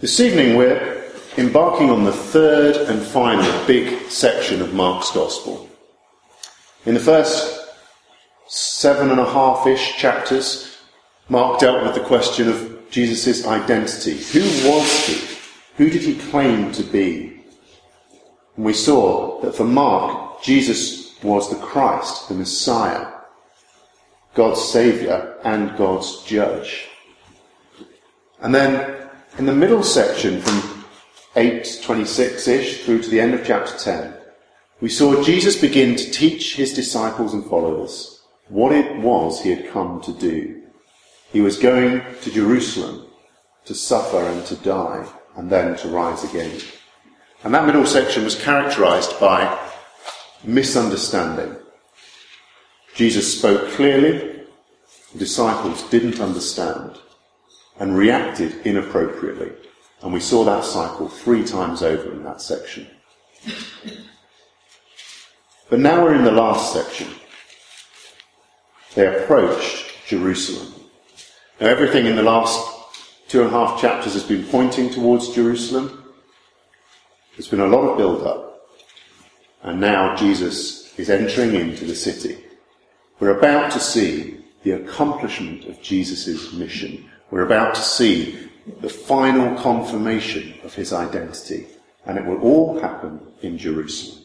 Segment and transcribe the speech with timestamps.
[0.00, 5.68] This evening we're embarking on the third and final big section of Mark's Gospel.
[6.86, 7.68] In the first
[8.46, 10.78] seven and a half ish chapters,
[11.28, 14.18] Mark dealt with the question of Jesus' identity.
[14.18, 15.36] Who was he?
[15.78, 17.42] Who did he claim to be?
[18.54, 23.14] And we saw that for Mark, Jesus was the Christ, the Messiah,
[24.34, 26.86] God's Saviour and God's Judge.
[28.40, 29.07] And then
[29.38, 30.84] in the middle section from
[31.36, 34.12] 8.26ish through to the end of chapter 10,
[34.80, 39.70] we saw Jesus begin to teach his disciples and followers what it was he had
[39.70, 40.60] come to do.
[41.32, 43.06] He was going to Jerusalem
[43.66, 46.60] to suffer and to die and then to rise again.
[47.44, 49.56] And that middle section was characterized by
[50.42, 51.54] misunderstanding.
[52.96, 54.42] Jesus spoke clearly,
[55.12, 56.98] the disciples didn't understand
[57.78, 59.52] and reacted inappropriately.
[60.02, 62.86] And we saw that cycle three times over in that section.
[65.70, 67.08] But now we're in the last section.
[68.94, 70.72] They approached Jerusalem.
[71.60, 72.66] Now, everything in the last
[73.28, 76.04] two and a half chapters has been pointing towards Jerusalem.
[77.36, 78.60] There's been a lot of build up.
[79.62, 82.38] And now Jesus is entering into the city.
[83.20, 87.07] We're about to see the accomplishment of Jesus' mission.
[87.30, 88.48] We're about to see
[88.80, 91.66] the final confirmation of his identity.
[92.06, 94.24] And it will all happen in Jerusalem.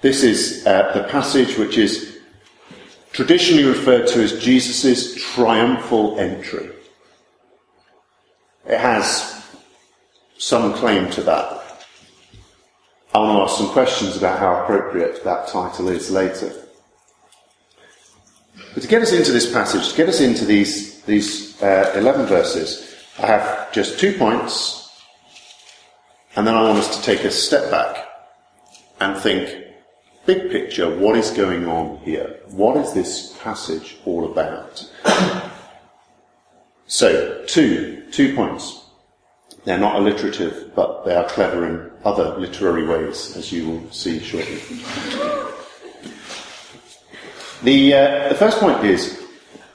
[0.00, 2.18] This is uh, the passage which is
[3.12, 6.70] traditionally referred to as Jesus' triumphal entry.
[8.66, 9.44] It has
[10.38, 11.86] some claim to that.
[13.14, 16.52] I want to ask some questions about how appropriate that title is later.
[18.74, 22.26] But to get us into this passage, to get us into these, these uh, 11
[22.26, 24.90] verses, I have just two points,
[26.36, 28.08] and then I want us to take a step back
[29.00, 29.66] and think,
[30.24, 32.40] big picture, what is going on here?
[32.48, 34.88] What is this passage all about?
[36.86, 38.78] so, two, two points.
[39.64, 44.18] They're not alliterative, but they are clever in other literary ways, as you will see
[44.18, 45.51] shortly.
[47.62, 49.22] The, uh, the first point is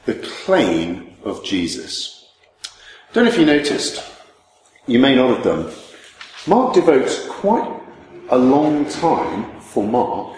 [0.06, 2.28] the claim of Jesus.
[2.66, 4.04] I Don't know if you noticed,
[4.88, 5.72] you may not have done,
[6.48, 7.82] Mark devotes quite
[8.30, 10.38] a long time for Mark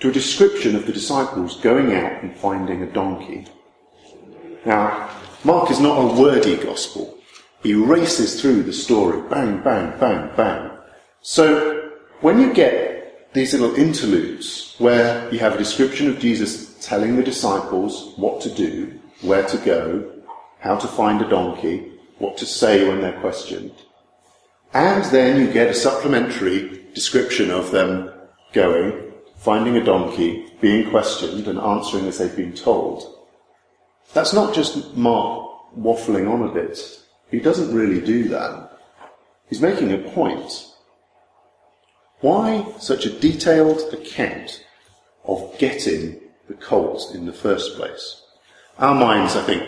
[0.00, 3.46] to a description of the disciples going out and finding a donkey.
[4.66, 5.08] Now,
[5.44, 7.18] Mark is not a wordy gospel.
[7.62, 10.70] He races through the story, bang, bang, bang, bang.
[11.22, 12.85] So, when you get
[13.36, 18.50] these little interludes where you have a description of Jesus telling the disciples what to
[18.50, 20.10] do, where to go,
[20.58, 23.74] how to find a donkey, what to say when they're questioned.
[24.72, 28.10] And then you get a supplementary description of them
[28.54, 33.22] going, finding a donkey, being questioned, and answering as they've been told.
[34.14, 36.80] That's not just Mark waffling on a bit.
[37.30, 38.78] He doesn't really do that.
[39.50, 40.72] He's making a point.
[42.20, 44.64] Why such a detailed account
[45.24, 48.22] of getting the colt in the first place.
[48.78, 49.64] Our minds, I think,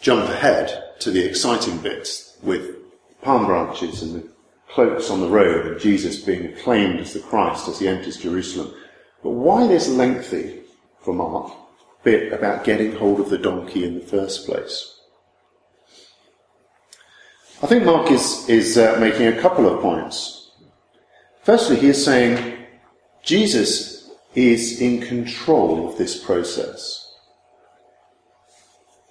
[0.00, 2.76] jump ahead to the exciting bits with
[3.22, 4.28] palm branches and the
[4.68, 8.74] cloaks on the road and Jesus being acclaimed as the Christ as he enters Jerusalem.
[9.22, 10.60] But why this lengthy,
[11.00, 11.52] for Mark,
[12.02, 14.94] bit about getting hold of the donkey in the first place?
[17.62, 20.37] I think Mark is, is uh, making a couple of points.
[21.48, 22.58] Firstly, he is saying
[23.22, 27.10] Jesus is in control of this process.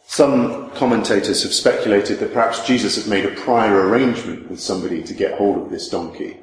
[0.06, 5.16] Some commentators have speculated that perhaps Jesus had made a prior arrangement with somebody to
[5.16, 6.38] get hold of this donkey.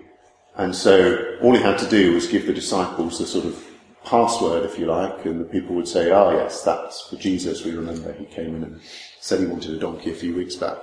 [0.57, 3.65] And so all he had to do was give the disciples the sort of
[4.05, 7.65] password, if you like, and the people would say, ah, oh, yes, that's for Jesus.
[7.65, 8.81] We remember he came in and
[9.21, 10.79] said he wanted a donkey a few weeks back.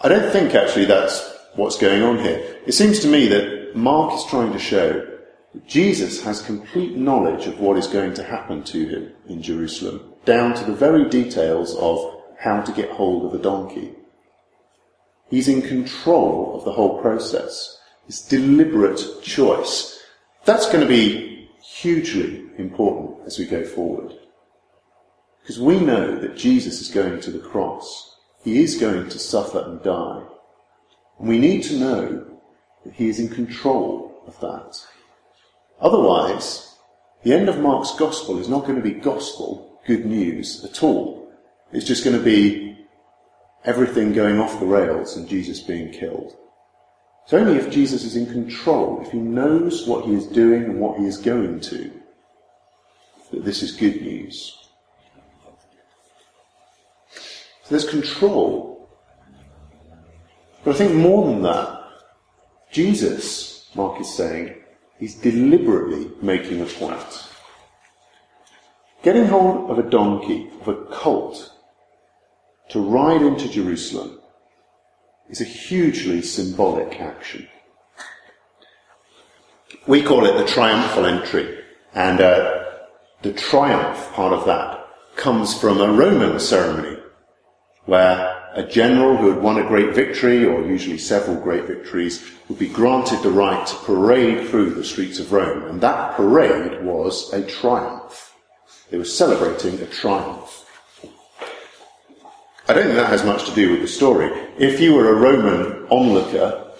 [0.00, 2.58] I don't think actually that's what's going on here.
[2.66, 5.06] It seems to me that Mark is trying to show
[5.52, 10.12] that Jesus has complete knowledge of what is going to happen to him in Jerusalem,
[10.24, 13.94] down to the very details of how to get hold of a donkey.
[15.30, 17.80] He's in control of the whole process.
[18.06, 19.98] His deliberate choice.
[20.44, 24.12] That's going to be hugely important as we go forward.
[25.42, 28.16] Because we know that Jesus is going to the cross.
[28.42, 30.22] He is going to suffer and die.
[31.18, 32.33] And we need to know
[32.84, 34.76] that he is in control of that.
[35.80, 36.76] Otherwise,
[37.22, 41.32] the end of Mark's gospel is not going to be gospel, good news at all.
[41.72, 42.78] It's just going to be
[43.64, 46.36] everything going off the rails and Jesus being killed.
[47.24, 50.78] It's only if Jesus is in control, if he knows what he is doing and
[50.78, 51.90] what he is going to,
[53.30, 54.58] that this is good news.
[57.62, 58.90] So there's control.
[60.62, 61.83] But I think more than that,
[62.74, 64.52] Jesus, Mark is saying,
[64.98, 67.28] is deliberately making a point.
[69.04, 71.52] Getting hold of a donkey, of a colt,
[72.70, 74.18] to ride into Jerusalem
[75.28, 77.46] is a hugely symbolic action.
[79.86, 81.60] We call it the triumphal entry,
[81.94, 82.64] and uh,
[83.22, 84.84] the triumph part of that
[85.14, 86.98] comes from a Roman ceremony
[87.84, 92.58] where a general who had won a great victory, or usually several great victories, would
[92.58, 95.64] be granted the right to parade through the streets of Rome.
[95.64, 98.34] And that parade was a triumph.
[98.90, 100.60] They were celebrating a triumph.
[102.68, 104.30] I don't think that has much to do with the story.
[104.56, 106.70] If you were a Roman onlooker,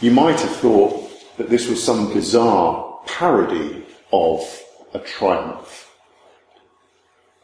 [0.00, 4.40] you might have thought that this was some bizarre parody of
[4.94, 5.83] a triumph.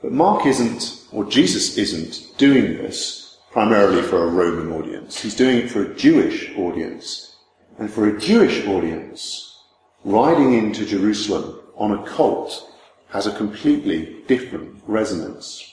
[0.03, 5.21] But Mark isn't, or Jesus isn't, doing this primarily for a Roman audience.
[5.21, 7.37] He's doing it for a Jewish audience.
[7.79, 9.59] And for a Jewish audience,
[10.05, 12.71] riding into Jerusalem on a colt
[13.09, 15.67] has a completely different resonance.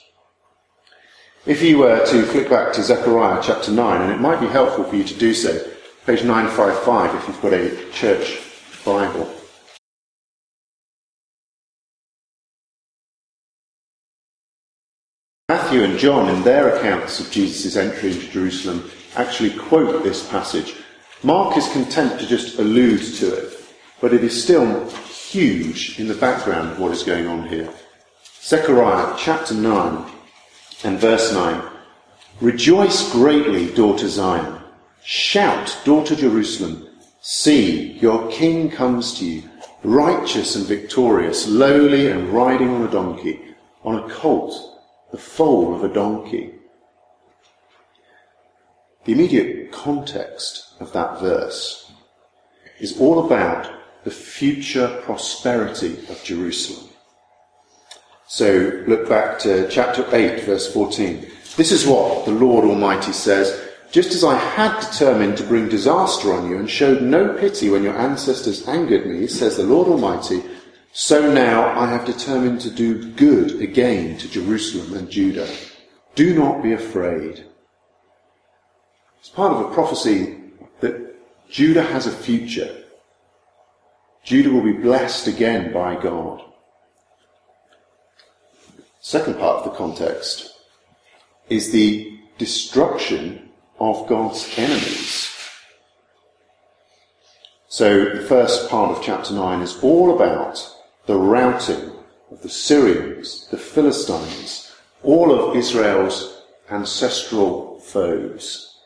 [1.45, 4.83] If you were to flick back to Zechariah chapter 9, and it might be helpful
[4.83, 5.57] for you to do so,
[6.05, 8.39] page 955 if you've got a church
[8.83, 9.36] Bible.
[15.67, 20.75] Matthew and John, in their accounts of Jesus' entry into Jerusalem, actually quote this passage.
[21.23, 23.65] Mark is content to just allude to it,
[23.99, 27.69] but it is still huge in the background of what is going on here.
[28.41, 30.09] Zechariah chapter 9,
[30.85, 31.61] and verse 9
[32.39, 34.61] Rejoice greatly, daughter Zion.
[35.03, 36.87] Shout, daughter Jerusalem.
[37.19, 39.43] See, your king comes to you,
[39.83, 43.41] righteous and victorious, lowly and riding on a donkey,
[43.83, 44.76] on a colt,
[45.11, 46.53] the foal of a donkey.
[49.05, 51.91] The immediate context of that verse
[52.79, 53.71] is all about
[54.03, 56.89] the future prosperity of Jerusalem.
[58.27, 61.25] So look back to chapter 8, verse 14.
[61.55, 66.33] This is what the Lord Almighty says Just as I had determined to bring disaster
[66.33, 70.43] on you and showed no pity when your ancestors angered me, says the Lord Almighty,
[70.99, 75.47] so now I have determined to do good again to Jerusalem and Judah.
[76.15, 77.45] Do not be afraid.
[79.19, 80.39] It's part of a prophecy
[80.79, 81.15] that
[81.51, 82.83] Judah has a future.
[84.23, 86.41] Judah will be blessed again by God.
[88.99, 90.51] Second part of the context
[91.47, 95.31] is the destruction of God's enemies.
[97.67, 100.73] So the first part of chapter 9 is all about
[101.07, 101.91] the routing
[102.29, 108.81] of the Syrians, the Philistines, all of Israel's ancestral foes.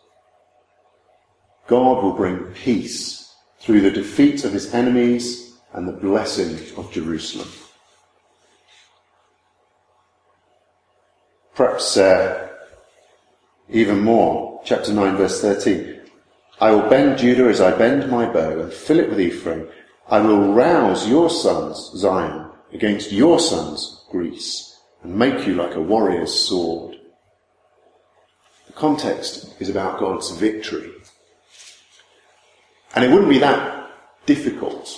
[1.68, 7.48] God will bring peace through the defeat of his enemies and the blessing of Jerusalem.
[11.56, 12.50] Perhaps uh,
[13.70, 16.02] even more, chapter 9, verse 13.
[16.60, 19.68] I will bend Judah as I bend my bow and fill it with Ephraim.
[20.12, 25.82] I will rouse your sons, Zion, against your sons, Greece, and make you like a
[25.82, 26.98] warrior's sword.
[28.68, 30.92] The context is about God's victory.
[32.94, 33.90] And it wouldn't be that
[34.26, 34.94] difficult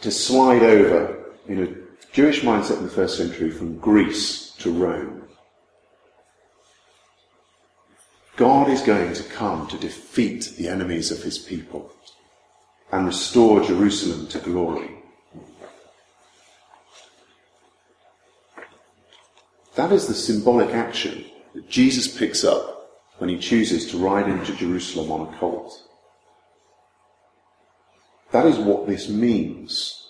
[0.00, 5.28] to slide over in a Jewish mindset in the first century from Greece to Rome.
[8.36, 11.92] God is going to come to defeat the enemies of his people
[12.92, 14.90] and restore Jerusalem to glory.
[19.76, 24.54] That is the symbolic action that Jesus picks up when he chooses to ride into
[24.54, 25.82] Jerusalem on a colt.
[28.32, 30.08] That is what this means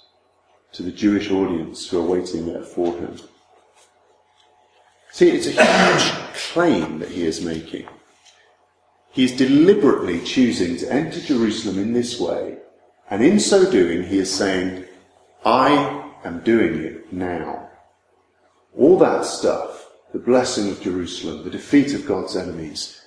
[0.73, 3.19] to the Jewish audience who are waiting there for him.
[5.13, 6.13] See, it's a huge
[6.53, 7.89] claim that he is making.
[9.11, 12.59] He is deliberately choosing to enter Jerusalem in this way,
[13.11, 14.85] and in so doing, he is saying,
[15.45, 17.69] I am doing it now.
[18.76, 23.02] All that stuff, the blessing of Jerusalem, the defeat of God's enemies,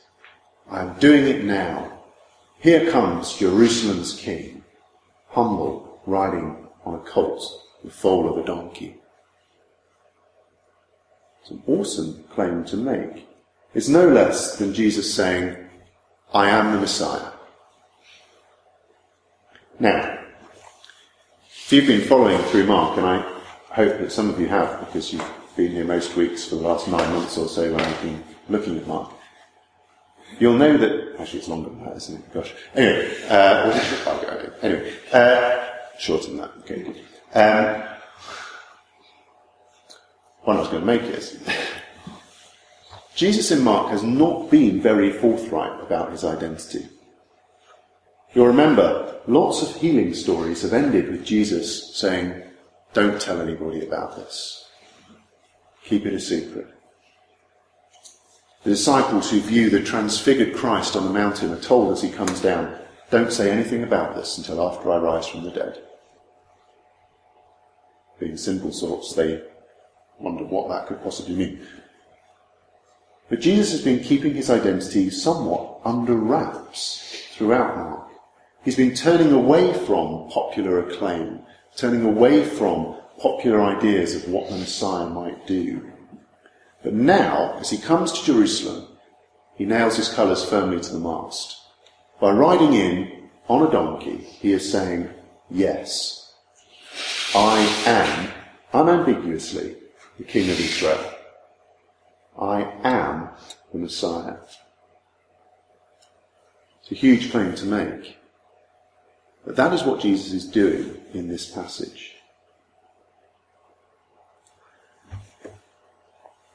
[0.70, 2.04] I am doing it now.
[2.60, 4.64] Here comes Jerusalem's king,
[5.30, 7.42] humble, riding on a colt,
[7.84, 8.98] the foal of a donkey.
[11.42, 13.28] It's an awesome claim to make.
[13.74, 15.58] It's no less than Jesus saying,
[16.34, 17.32] I am the Messiah.
[19.84, 20.18] Now,
[21.50, 23.18] if you've been following through Mark, and I
[23.72, 26.88] hope that some of you have because you've been here most weeks for the last
[26.88, 29.12] nine months or so when I've been looking at Mark,
[30.40, 32.34] you'll know that, actually it's longer than that, isn't it?
[32.34, 32.54] Gosh.
[32.74, 35.68] Anyway, uh, anyway, uh,
[36.00, 36.86] shorter that, okay.
[37.34, 37.84] Um,
[40.44, 41.44] what I was going to make is,
[43.16, 46.88] Jesus in Mark has not been very forthright about his identity.
[48.34, 52.44] You'll remember, lots of healing stories have ended with Jesus saying,
[52.94, 54.68] Don't tell anybody about this.
[55.86, 56.68] Keep it a secret.
[58.64, 62.42] The disciples who view the transfigured Christ on the mountain are told as he comes
[62.42, 62.76] down,
[63.12, 65.84] Don't say anything about this until after I rise from the dead.
[68.20, 69.44] Being simple sorts, they
[70.20, 71.68] wonder what that could possibly mean.
[73.30, 78.13] But Jesus has been keeping his identity somewhat under wraps throughout Mark.
[78.64, 81.42] He's been turning away from popular acclaim,
[81.76, 85.92] turning away from popular ideas of what the Messiah might do.
[86.82, 88.88] But now, as he comes to Jerusalem,
[89.56, 91.62] he nails his colours firmly to the mast.
[92.22, 95.10] By riding in on a donkey, he is saying,
[95.50, 96.34] Yes,
[97.36, 98.30] I am
[98.72, 99.76] unambiguously
[100.18, 101.12] the King of Israel.
[102.40, 103.30] I am
[103.72, 104.38] the Messiah.
[106.82, 108.18] It's a huge claim to make.
[109.46, 112.14] But that is what Jesus is doing in this passage.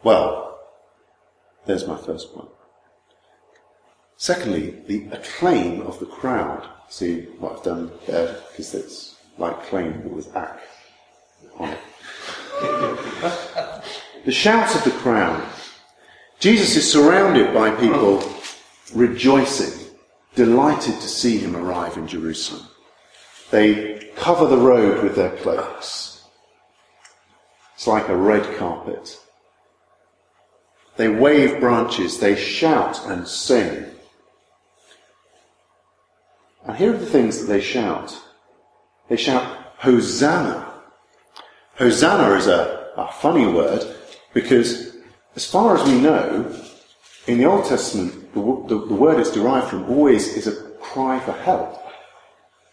[0.02, 0.58] Well,
[1.66, 2.48] there's my first point.
[4.16, 6.66] Secondly, the acclaim of the crowd.
[6.88, 10.60] See what I've done there, because it's like claim but with ack
[11.58, 11.78] on it.
[14.24, 15.46] the shouts of the crowd.
[16.40, 18.22] Jesus is surrounded by people
[18.94, 19.90] rejoicing,
[20.34, 22.66] delighted to see him arrive in Jerusalem.
[23.50, 26.22] They cover the road with their cloaks.
[27.74, 29.18] It's like a red carpet.
[30.96, 33.86] They wave branches, they shout and sing.
[36.66, 38.20] And here are the things that they shout.
[39.08, 40.74] They shout, Hosanna.
[41.76, 43.84] Hosanna is a, a funny word
[44.34, 44.96] because,
[45.36, 46.52] as far as we know,
[47.28, 51.20] in the Old Testament, the, the, the word it's derived from always is a cry
[51.20, 51.87] for help.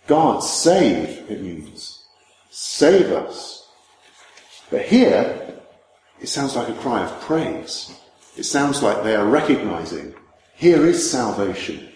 [0.08, 2.04] God save, it means.
[2.50, 3.68] Save us.
[4.70, 5.60] But here,
[6.22, 7.98] it sounds like a cry of praise.
[8.38, 10.14] It sounds like they are recognizing,
[10.56, 11.90] here is salvation.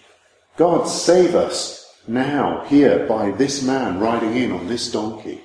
[0.56, 5.42] God save us now, here, by this man riding in on this donkey.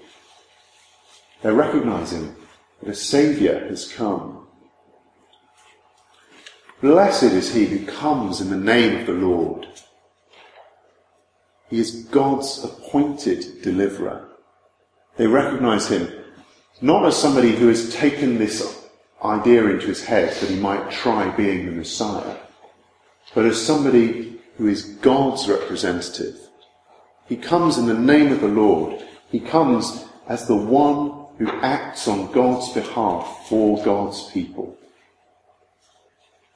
[1.41, 2.35] They're recognizing
[2.81, 4.47] that a Saviour has come.
[6.81, 9.67] Blessed is he who comes in the name of the Lord.
[11.75, 14.29] He is God's appointed deliverer.
[15.17, 16.09] They recognize him
[16.81, 18.87] not as somebody who has taken this
[19.21, 22.37] idea into his head that he might try being the Messiah,
[23.33, 26.37] but as somebody who is God's representative.
[27.27, 29.05] He comes in the name of the Lord.
[29.29, 34.77] He comes as the one who acts on God's behalf for God's people.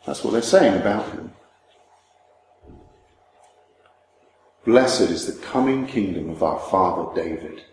[0.05, 1.33] That's what they're saying about him.
[4.69, 7.63] Blessed is the coming kingdom of our father David.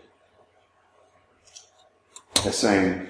[2.41, 3.07] They're saying,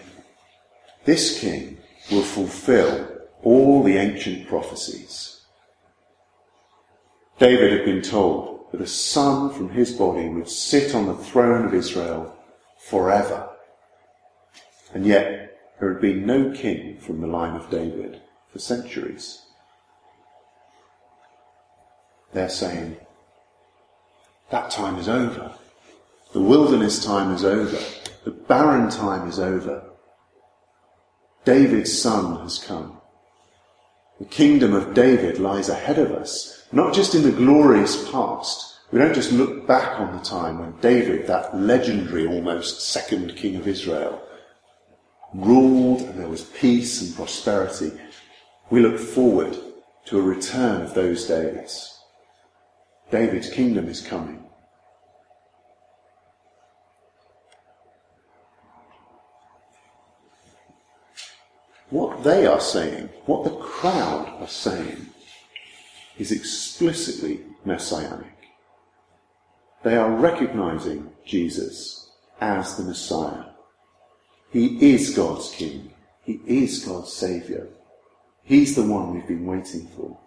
[1.05, 1.77] this king
[2.11, 3.07] will fulfill
[3.43, 5.39] all the ancient prophecies.
[7.39, 11.65] David had been told that a son from his body would sit on the throne
[11.65, 12.35] of Israel
[12.89, 13.47] forever.
[14.93, 19.43] And yet, there had been no king from the line of David for centuries.
[22.33, 22.97] They're saying,
[24.49, 25.53] that time is over.
[26.33, 27.79] The wilderness time is over.
[28.23, 29.83] The barren time is over.
[31.45, 32.99] David's son has come.
[34.19, 38.79] The kingdom of David lies ahead of us, not just in the glorious past.
[38.91, 43.55] We don't just look back on the time when David, that legendary almost second king
[43.57, 44.21] of Israel,
[45.33, 47.91] ruled and there was peace and prosperity.
[48.69, 49.57] We look forward
[50.05, 51.96] to a return of those days.
[53.11, 54.43] David's kingdom is coming.
[61.89, 65.07] What they are saying, what the crowd are saying,
[66.17, 68.37] is explicitly messianic.
[69.83, 72.11] They are recognizing Jesus
[72.41, 73.45] as the Messiah.
[74.51, 75.93] He is God's King.
[76.23, 77.67] He is God's Saviour.
[78.43, 80.19] He's the one we've been waiting for.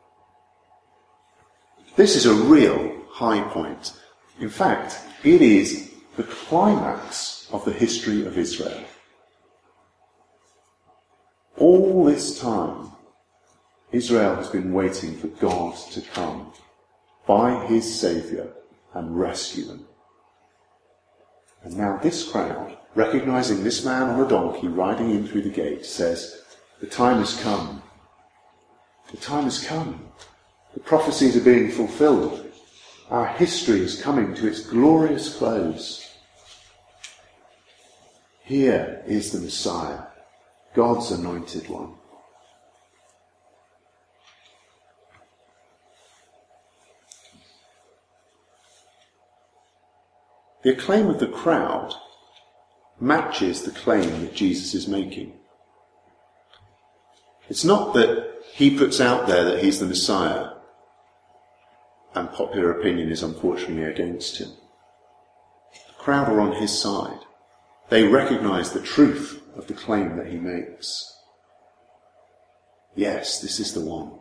[1.96, 3.92] This is a real high point.
[4.38, 8.84] In fact, it is the climax of the history of Israel.
[11.56, 12.92] All this time,
[13.92, 16.52] Israel has been waiting for God to come
[17.26, 18.48] by his Saviour
[18.94, 19.86] and rescue them.
[21.62, 25.84] And now this crowd, recognizing this man on a donkey riding in through the gate,
[25.84, 26.42] says,
[26.80, 27.82] The time has come.
[29.10, 30.08] The time has come.
[30.74, 32.46] The prophecies are being fulfilled.
[33.10, 36.06] Our history is coming to its glorious close.
[38.44, 40.02] Here is the Messiah,
[40.74, 41.94] God's anointed one.
[50.62, 51.94] The acclaim of the crowd
[53.00, 55.32] matches the claim that Jesus is making.
[57.48, 60.50] It's not that he puts out there that he's the Messiah
[62.14, 64.50] and popular opinion is unfortunately against him.
[65.72, 67.20] The crowd are on his side.
[67.88, 71.16] They recognize the truth of the claim that he makes.
[72.94, 74.12] Yes, this is the one.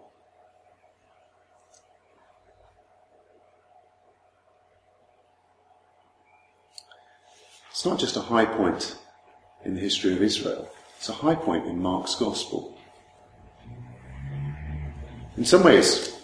[7.70, 8.98] It's not just a high point
[9.64, 12.78] in the history of Israel, it's a high point in Mark's Gospel.
[15.38, 16.19] In some ways,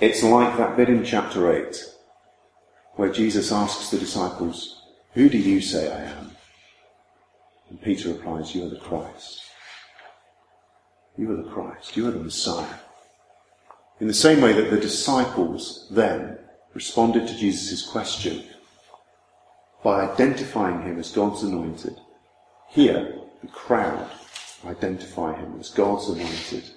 [0.00, 1.84] it's like that bit in chapter 8
[2.94, 4.82] where Jesus asks the disciples,
[5.14, 6.32] Who do you say I am?
[7.70, 9.42] And Peter replies, You are the Christ.
[11.16, 11.96] You are the Christ.
[11.96, 12.74] You are the Messiah.
[14.00, 16.38] In the same way that the disciples then
[16.74, 18.44] responded to Jesus' question
[19.82, 21.96] by identifying him as God's anointed.
[22.68, 24.08] Here, the crowd
[24.64, 26.70] identify him as God's anointed.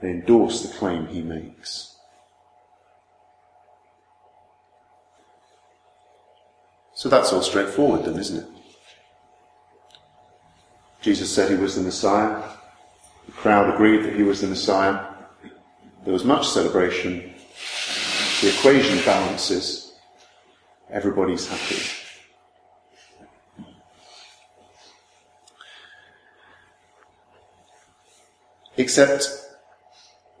[0.00, 1.96] They endorse the claim he makes.
[6.94, 8.48] So that's all straightforward then, isn't it?
[11.02, 12.42] Jesus said he was the Messiah.
[13.26, 15.06] The crowd agreed that he was the Messiah.
[16.04, 17.34] There was much celebration.
[18.40, 19.94] The equation balances
[20.90, 21.82] everybody's happy.
[28.76, 29.45] Except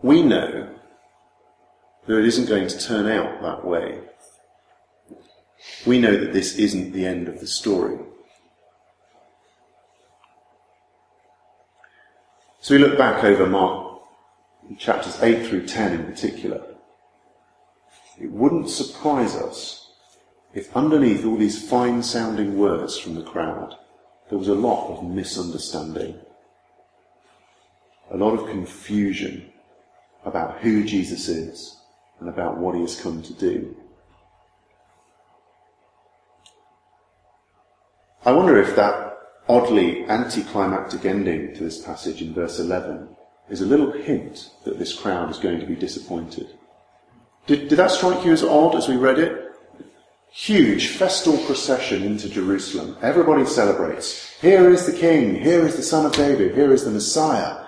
[0.02, 0.68] we know
[2.06, 4.00] that it isn't going to turn out that way.
[5.86, 7.98] We know that this isn't the end of the story.
[12.60, 14.00] So we look back over Mark
[14.78, 16.62] chapters 8 through 10 in particular.
[18.20, 19.86] It wouldn't surprise us
[20.54, 23.74] if underneath all these fine sounding words from the crowd,
[24.30, 26.18] there was a lot of misunderstanding,
[28.10, 29.52] a lot of confusion
[30.26, 31.80] about who Jesus is
[32.20, 33.74] and about what he has come to do.
[38.24, 39.16] I wonder if that
[39.48, 43.08] oddly anticlimactic ending to this passage in verse 11
[43.48, 46.48] is a little hint that this crowd is going to be disappointed.
[47.46, 49.46] Did, did that strike you as odd as we read it?
[50.36, 52.94] huge festal procession into Jerusalem.
[53.00, 54.38] Everybody celebrates.
[54.40, 55.34] Here is the King.
[55.34, 56.54] Here is the Son of David.
[56.54, 57.64] Here is the Messiah.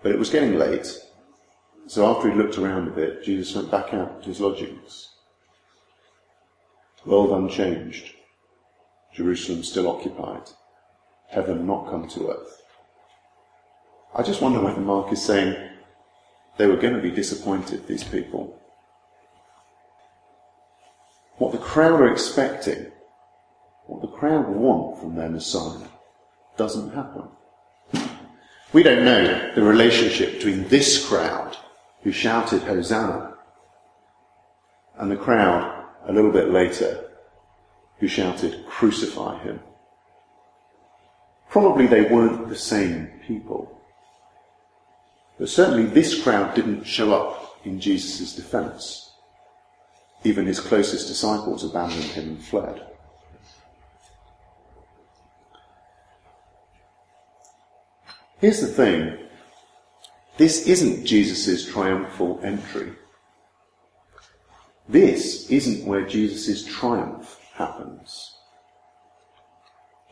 [0.00, 0.96] But it was getting late.
[1.88, 5.08] So after he'd looked around a bit, Jesus went back out to his lodgings.
[7.06, 8.10] World unchanged.
[9.14, 10.50] Jerusalem still occupied.
[11.30, 12.62] Heaven not come to earth.
[14.14, 15.56] I just wonder whether Mark is saying
[16.58, 18.58] they were going to be disappointed, these people
[21.38, 22.90] what the crowd are expecting,
[23.86, 25.86] what the crowd want from their Messiah,
[26.56, 27.28] doesn't happen.
[28.72, 31.56] We don't know the relationship between this crowd
[32.02, 33.34] who shouted Hosanna
[34.98, 37.10] and the crowd a little bit later
[37.98, 39.60] who shouted Crucify him.
[41.48, 43.80] Probably they weren't the same people.
[45.38, 49.12] But certainly this crowd didn't show up in Jesus' defense.
[50.24, 52.82] Even his closest disciples abandoned him and fled.
[58.40, 59.27] Here's the thing
[60.38, 62.92] this isn't Jesus' triumphal entry.
[64.88, 68.34] This isn't where Jesus' triumph happens.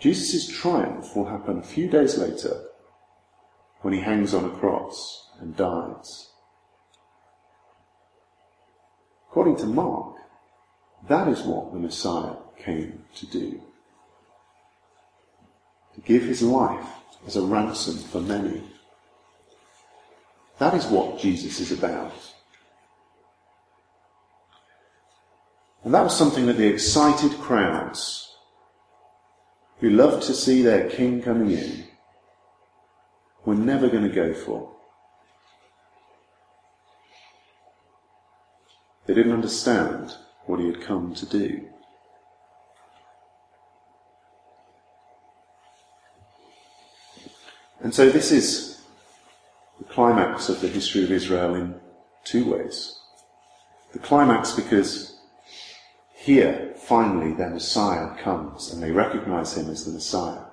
[0.01, 2.65] Jesus' triumph will happen a few days later
[3.81, 6.31] when he hangs on a cross and dies.
[9.31, 10.17] According to Mark,
[11.09, 13.63] that is what the Messiah came to do.
[15.95, 16.89] To give his life
[17.27, 18.63] as a ransom for many.
[20.59, 22.13] That is what Jesus is about.
[25.85, 28.35] And that was something that the excited crowds
[29.79, 31.85] who loved to see their king coming in
[33.45, 34.73] were never going to go for.
[39.07, 40.17] They didn't understand
[40.47, 41.69] what he had come to do.
[47.81, 48.76] And so this is
[49.97, 51.75] climax of the history of Israel in
[52.23, 53.01] two ways.
[53.95, 55.17] The climax because
[56.15, 60.45] here, finally, their Messiah comes and they recognize him as the Messiah.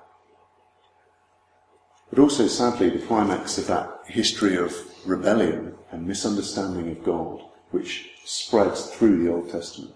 [2.08, 8.12] But also, sadly, the climax of that history of rebellion and misunderstanding of God, which
[8.24, 9.94] spreads through the Old Testament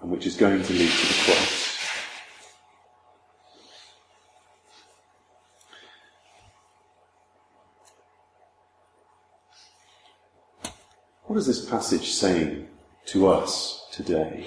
[0.00, 1.63] and which is going to lead to the cross.
[11.34, 12.68] What is this passage saying
[13.06, 14.46] to us today?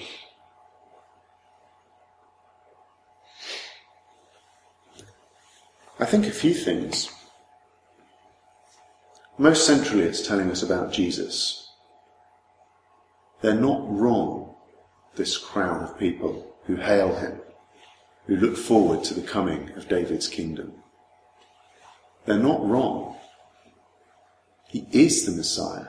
[6.00, 7.10] I think a few things.
[9.36, 11.70] Most centrally, it's telling us about Jesus.
[13.42, 14.54] They're not wrong,
[15.14, 17.42] this crowd of people who hail him,
[18.28, 20.72] who look forward to the coming of David's kingdom.
[22.24, 23.18] They're not wrong.
[24.68, 25.88] He is the Messiah.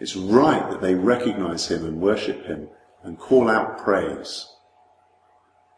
[0.00, 2.68] It's right that they recognize him and worship him
[3.02, 4.48] and call out praise.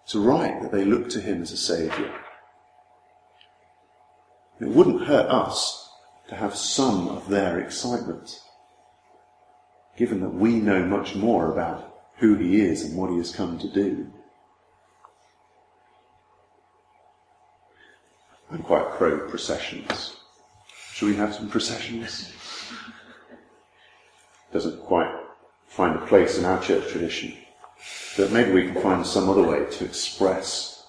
[0.04, 2.12] It's right that they look to him as a saviour.
[4.60, 5.90] It wouldn't hurt us
[6.28, 8.40] to have some of their excitement,
[9.96, 13.58] given that we know much more about who he is and what he has come
[13.58, 14.12] to do.
[18.50, 20.16] I'm quite pro processions.
[20.92, 22.32] Shall we have some processions?
[24.52, 25.12] Doesn't quite
[25.66, 27.36] find a place in our church tradition.
[28.16, 30.84] But maybe we can find some other way to express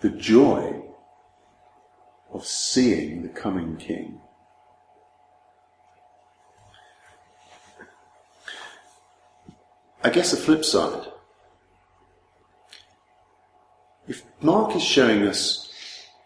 [0.00, 0.82] the joy
[2.32, 4.20] of seeing the coming King.
[10.02, 11.06] I guess the flip side.
[14.06, 15.72] If Mark is showing us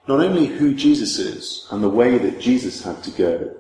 [0.09, 3.55] not only who Jesus is and the way that Jesus had to go,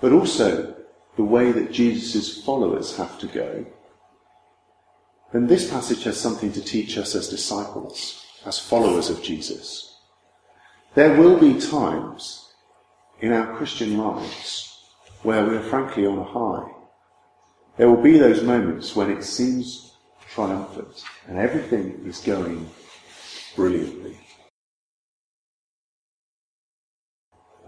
[0.00, 0.75] but also
[1.16, 3.66] the way that Jesus' followers have to go,
[5.32, 9.96] then this passage has something to teach us as disciples, as followers of Jesus.
[10.94, 12.52] There will be times
[13.20, 14.78] in our Christian lives
[15.22, 16.70] where we are frankly on a high.
[17.76, 19.94] There will be those moments when it seems
[20.30, 22.68] triumphant and everything is going
[23.54, 24.18] brilliantly.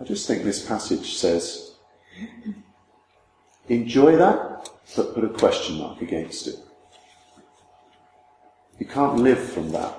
[0.01, 1.75] I just think this passage says
[3.69, 6.57] Enjoy that, but put a question mark against it.
[8.79, 9.95] You can't live from that.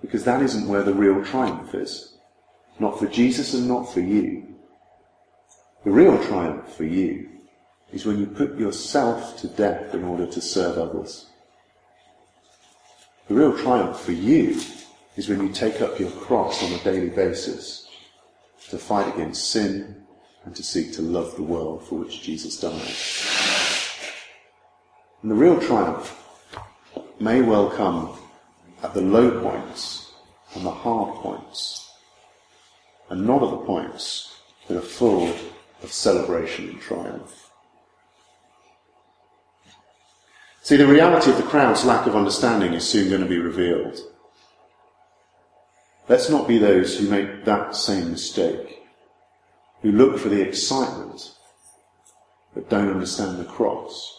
[0.00, 2.14] Because that isn't where the real triumph is.
[2.78, 4.54] Not for Jesus and not for you.
[5.84, 7.28] The real triumph for you
[7.92, 11.26] is when you put yourself to death in order to serve others.
[13.28, 14.60] The real triumph for you
[15.16, 17.88] is when you take up your cross on a daily basis
[18.70, 20.04] to fight against sin,
[20.44, 22.94] and to seek to love the world for which Jesus died.
[25.22, 26.14] And the real triumph
[27.20, 28.16] may well come
[28.82, 30.12] at the low points
[30.54, 31.90] and the hard points,
[33.10, 35.34] and not at the points that are full
[35.82, 37.50] of celebration and triumph.
[40.62, 44.00] See, the reality of the crowd's lack of understanding is soon going to be revealed.
[46.08, 48.77] Let's not be those who make that same mistake
[49.82, 51.32] who look for the excitement
[52.54, 54.14] but don't understand the cross.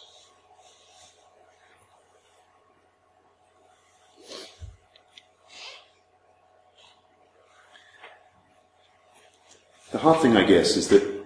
[9.92, 11.24] The hard thing, I guess, is that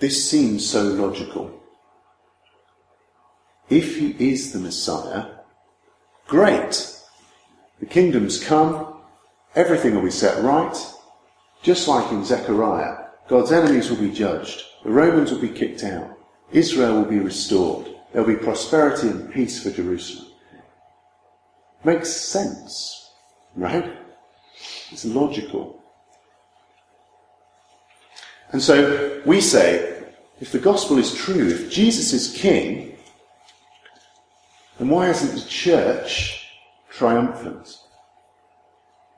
[0.00, 1.52] this seems so logical.
[3.68, 5.26] If he is the Messiah,
[6.26, 6.92] great.
[7.78, 8.94] The kingdom's come,
[9.54, 10.76] everything will be set right,
[11.66, 16.16] just like in Zechariah, God's enemies will be judged, the Romans will be kicked out,
[16.52, 20.28] Israel will be restored, there'll be prosperity and peace for Jerusalem.
[21.82, 23.10] Makes sense,
[23.56, 23.92] right?
[24.92, 25.82] It's logical.
[28.52, 30.04] And so we say,
[30.38, 32.96] if the gospel is true, if Jesus is king,
[34.78, 36.48] then why isn't the church
[36.90, 37.76] triumphant?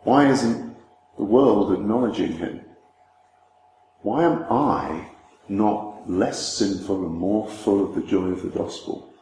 [0.04, 0.77] Why isn't
[1.18, 2.60] the world acknowledging him.
[4.02, 5.10] Why am I
[5.48, 9.12] not less sinful and more full of the joy of the gospel?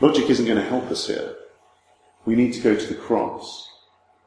[0.00, 1.34] Logic isn't going to help us here.
[2.26, 3.66] We need to go to the cross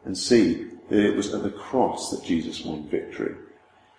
[0.04, 3.36] and see that it was at the cross that Jesus won victory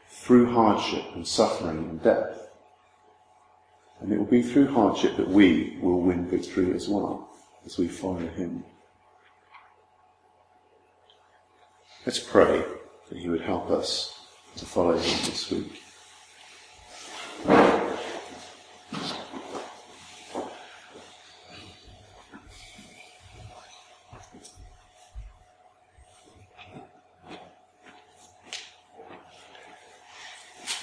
[0.08, 2.48] through hardship and suffering and death.
[4.00, 7.30] And it will be through hardship that we will win victory as well
[7.64, 8.64] as we follow him.
[12.06, 12.62] Let's pray
[13.08, 14.20] that he would help us
[14.56, 15.80] to follow him this week.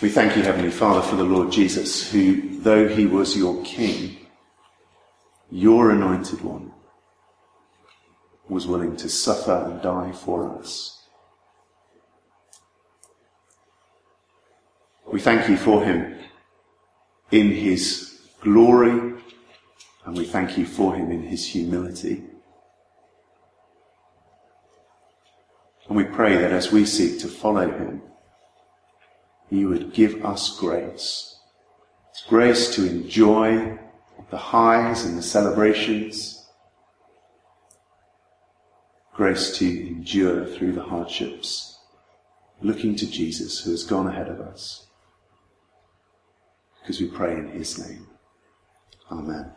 [0.01, 4.17] We thank you, Heavenly Father, for the Lord Jesus, who, though he was your King,
[5.51, 6.71] your anointed one,
[8.49, 11.00] was willing to suffer and die for us.
[15.11, 16.15] We thank you for him
[17.31, 19.13] in his glory,
[20.05, 22.23] and we thank you for him in his humility.
[25.87, 28.01] And we pray that as we seek to follow him,
[29.49, 31.37] you would give us grace.
[32.29, 33.77] Grace to enjoy
[34.29, 36.47] the highs and the celebrations.
[39.13, 41.77] Grace to endure through the hardships,
[42.61, 44.87] looking to Jesus who has gone ahead of us.
[46.81, 48.07] Because we pray in his name.
[49.11, 49.53] Amen.